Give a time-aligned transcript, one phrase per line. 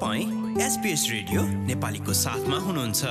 [0.00, 3.04] तपाईँ SBS radio नेपालीको साथमा हुनुहुन्छ।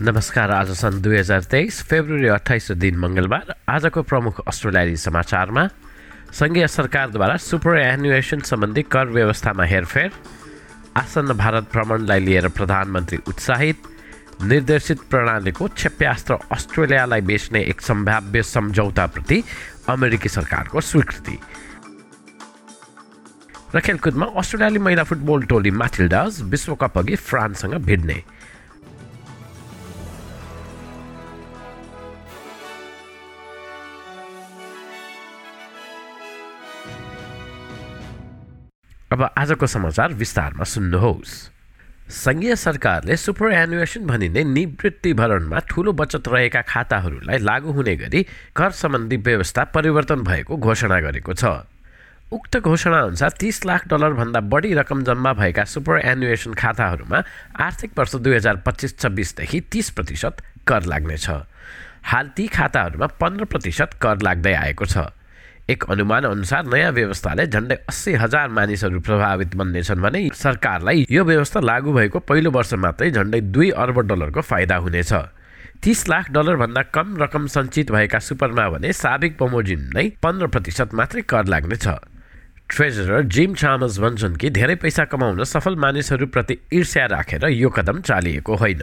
[0.00, 5.68] नमस्कार आज सन् दुई हजार तेइस फेब्रुअरी अठाइस दिन मङ्गलबार। आजको प्रमुख अस्ट्रेलियाली समाचारमा
[6.32, 10.10] सङ्घीय सरकारद्वारा सुपर एनुएसन सम्बन्धी कर व्यवस्थामा हेरफेर
[10.96, 13.91] आसन्न भारत भ्रमणलाई लिएर प्रधानमन्त्री उत्साहित।
[14.42, 19.42] निर्देशित प्रणालीको क्षेप्यास्त्र अस्ट्रेलियालाई बेच्ने एक सम्भाव्य सम्झौताप्रति
[19.88, 21.38] अमेरिकी सरकारको स्वीकृति।
[23.74, 28.22] र खेलकुदमा अस्ट्रेलियाली महिला फुटबल टोली माथिल्डाज विश्वकप अघि फ्रान्ससँग भिड्ने।
[39.12, 41.32] अब आजको समाचार विस्तारमा सुन्नुहोस्।
[42.10, 48.22] सङ्घीय सरकारले सुपर एनुएसन भनिने निवृत्ति भरणमा ठुलो बचत रहेका खाताहरूलाई लागू हुने गरी
[48.56, 51.44] कर सम्बन्धी व्यवस्था परिवर्तन भएको घोषणा गरेको छ।
[52.32, 57.22] उक्त घोषणाअनुसार तिस लाख डलरभन्दा बढी रकम जम्मा भएका सुपर एनुएसन खाताहरूमा
[57.60, 61.28] आर्थिक वर्ष दुई हजार पच्चिस छब्बिसदेखि तिस प्रतिशत कर लाग्नेछ।
[62.10, 64.98] हाल ती खाताहरूमा पन्ध्र प्रतिशत कर लाग्दै आएको छ।
[65.72, 71.60] एक अनुमान अनुसार नयाँ व्यवस्थाले झन्डै अस्सी हजार मानिसहरू प्रभावित बन्नेछन् भने सरकारलाई यो व्यवस्था
[71.60, 75.12] लागू भएको पहिलो वर्ष मात्रै झन्डै दुई अर्ब डलरको फाइदा हुनेछ।
[75.82, 79.42] तिस लाख डलरभन्दा कम रकम सञ्चित भएका सुपरमा भने साबिक
[79.94, 81.86] नै पन्ध्र प्रतिशत मात्रै कर लाग्नेछ।
[82.72, 88.56] ट्रेजरर जिम चामस भन्छन् कि धेरै पैसा कमाउन सफल मानिसहरूप्रति ईर्ष्या राखेर यो कदम चालिएको
[88.56, 88.82] होइन।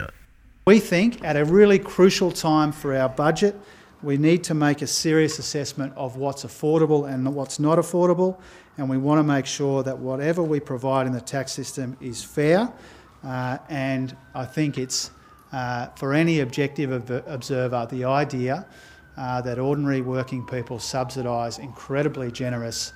[0.66, 3.54] We think at a really crucial time for our budget,
[4.02, 8.38] we need to make a serious assessment of what's affordable and what's not affordable,
[8.78, 12.24] and we want to make sure that whatever we provide in the tax system is
[12.24, 12.72] fair.
[13.22, 15.10] Uh, and I think it's
[15.52, 18.66] uh, for any objective ob- observer the idea
[19.16, 22.92] uh, that ordinary working people subsidise incredibly generous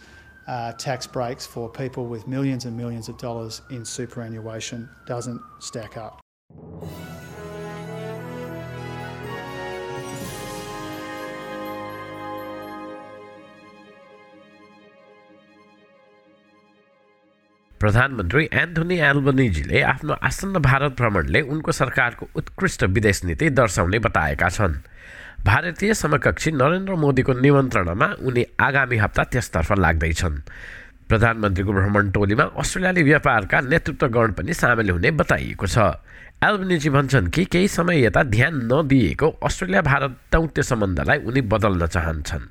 [0.47, 5.97] uh, tax breaks for people with millions and millions of dollars in superannuation doesn't stack
[5.97, 6.21] up.
[17.85, 24.75] प्रधानमन्त्री Anthony एल्बनिजीले आफ्नो आसन्न भारत भ्रमणले उनको सरकारको उत्कृष्ट विदेश नीति दर्शाउने बताएका छन्।
[25.45, 30.37] भारतीय समकक्षी नरेन्द्र मोदीको निमन्त्रणामा उनी आगामी हप्ता त्यसतर्फ लाग्दैछन्।
[31.09, 36.01] प्रधानमन्त्रीको भ्रमण टोलीमा अस्ट्रेलियाली व्यापारका नेतृत्वगण पनि सामेल हुने बताइएको छ।
[36.41, 42.45] एल्बनिजी भन्छन् कि केही समय यता ध्यान नदिएको अस्ट्रेलिया भारत दौत्य सम्बन्धलाई उनी बदल्न चाहन्छन्।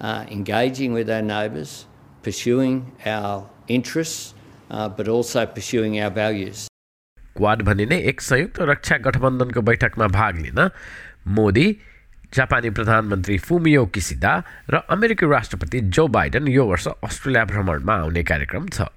[0.00, 1.86] uh, engaging with our neighbours,
[2.22, 4.34] pursuing our interests,
[4.70, 6.68] uh, but also pursuing our values.
[7.36, 10.70] Quad भनिने एक संयुक्त रक्षा गठबन्धनको बैठकमा भाग लिन
[11.28, 11.78] मोदी
[12.33, 14.31] जापानी प्रधानमन्त्री फुमियो किसिदा
[14.71, 18.87] र अमेरिकी राष्ट्रपति जो बाइडन यो वर्ष अस्ट्रेलिया भ्रमणमा आउने कार्यक्रम छ।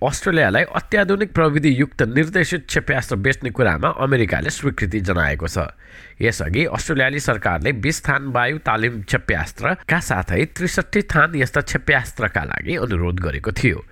[0.00, 5.76] अस्ट्रेलियालाई अत्याधुनिक प्रविधियुक्त निर्देशित क्षेप्यास्त्र बेच्ने कुरामा अमेरिकाले स्वीकृति जनाएको छ।
[6.16, 13.20] यसअघि अस्ट्रेलियाली सरकारले बिस थान वायु तालिम क्षेप्यास्त्रका साथै त्रिसठी थान यस्ता क्षेप्यास्त्रका लागि अनुरोध
[13.20, 13.84] गरेको थियो।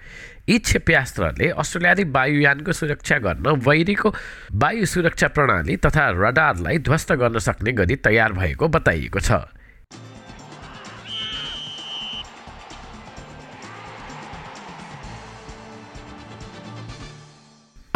[0.48, 4.08] यी क्षेप्यास्त्रले अस्ट्रेलियाली वायुयानको सुरक्षा गर्न वैरीको
[4.56, 9.44] वायु सुरक्षा प्रणाली तथा रडारलाई ध्वस्त गर्न सक्ने गरी तयार भएको बताइएको छ।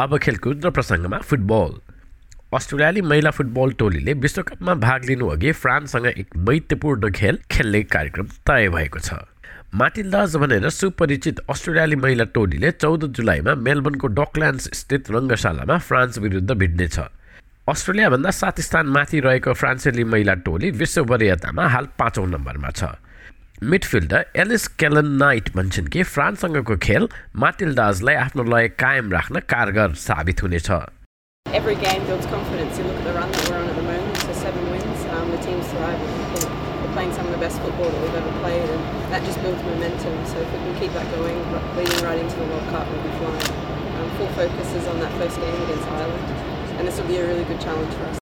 [0.02, 1.74] अब खेलकुद र प्रसङ्गमा फुटबल
[2.54, 8.68] अस्ट्रेलियाली महिला फुटबल टोलीले विश्वकपमा भाग लिनु अघि फ्रान्ससँग एक मैत्रीपूर्ण खेल खेल्ने कार्यक्रम तय
[8.70, 9.20] भएको छ
[9.74, 16.98] माटिल्दाज भनेर सुपरिचित अस्ट्रेलियाली महिला टोलीले चौध जुलाईमा मेलबर्नको डकल्यान्ड्स स्थित रङ्गशालामा फ्रान्स विरुद्ध भिड्नेछ
[17.68, 22.92] अस्ट्रेलियाभन्दा सात स्थान माथि रहेको फ्रान्सेली महिला टोली विश्व वरियतामा हाल पाँचौँ नम्बरमा छ
[23.63, 27.07] मिडफिल्डर एलिस केलन नाइट भन्छन् कि फ्रान्ससँगको खेल
[27.43, 30.69] माटिल्डाजलाई आफ्नो लय कायम राख्न कारगर साबित हुनेछ
[31.53, 32.77] every game builds confidence.
[32.77, 35.05] You look at the run that we're on at the moment, so seven wins.
[35.15, 36.13] Um, the team's thriving.
[36.33, 36.49] We're,
[36.81, 39.61] we're playing some of the best football that we've ever played, and that just builds
[39.63, 40.25] momentum.
[40.25, 41.39] So if we can keep that going,
[41.77, 43.49] leading right into the World Cup, we'll be flying.
[43.95, 46.25] Um, full focus is on that first game against Ireland,
[46.77, 48.20] and this will be a really good challenge for us.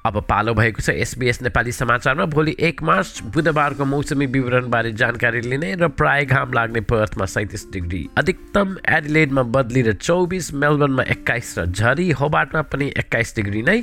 [0.00, 5.74] अब पालो भएको छ SBS Nepali समाचारमा। भोलि एक March बुधबारको मौसमी विवरणबारे जानकारी लिने
[5.76, 11.66] र प्राय घाम लाग्ने पर्थमा सैतिस डिग्री। अधिकतम एडिलेडमा बदली र चौबिस मेलबर्नमा एक्काइस र
[11.66, 13.78] झरी होबाटमा पनि एक्काइस डिग्री नै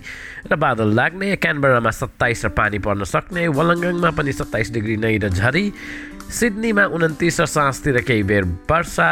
[0.49, 5.29] र बादल लाग्ने क्यानबरामा सत्ताइस र पानी पर्न सक्ने वलङ्गङमा पनि सत्ताइस डिग्री नै र
[5.29, 5.71] झरी।
[6.27, 9.07] सिडनीमा उन्तिस र साँसतिर केही बेर वर्षा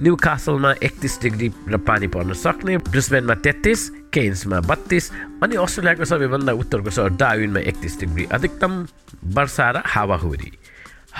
[0.00, 3.80] न्यू कासलमा एकतिस डिग्री र पानी पर्न सक्ने ब्रिस्बेनमा तेत्तिस
[4.14, 5.10] केन्समा बत्तिस
[5.42, 8.72] अनि अस्ट्रेलियाको सबैभन्दा उत्तरको सहर डाविनमा एकतिस डिग्री अधिकतम
[9.34, 10.50] वर्षा र हावाहुरी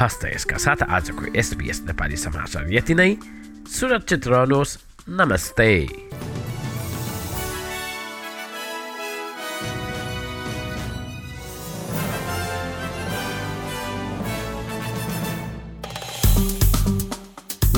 [0.00, 3.16] हस्त यसका साथ आजको एसबिएस नेपाली समाचार यति नै।
[3.66, 4.78] सुरक्षित रहनुहोस्।
[5.10, 5.70] नमस्ते।